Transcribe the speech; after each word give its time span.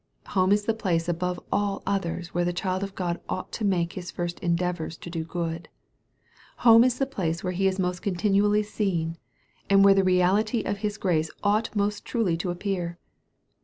Home 0.29 0.51
is 0.51 0.65
the 0.65 0.73
place 0.73 1.07
above 1.07 1.39
all 1.51 1.83
others 1.85 2.33
where 2.33 2.43
the 2.43 2.51
child 2.53 2.81
of 2.83 2.95
God 2.95 3.21
ought 3.29 3.51
to 3.51 3.63
make 3.63 3.93
his 3.93 4.09
first 4.09 4.39
endeavors 4.39 4.97
to 4.97 5.11
do 5.11 5.23
good. 5.23 5.69
Home 6.65 6.83
is 6.83 6.97
the 6.97 7.05
place 7.05 7.43
where 7.43 7.53
he 7.53 7.67
is 7.67 7.77
most 7.77 8.01
continually 8.01 8.63
seen, 8.63 9.17
and 9.69 9.85
where 9.85 9.93
the 9.93 10.03
reality 10.03 10.63
of 10.63 10.79
his 10.79 10.97
grace 10.97 11.29
ought 11.43 11.75
most 11.75 12.03
truly 12.03 12.35
to 12.37 12.49
appear. 12.49 12.97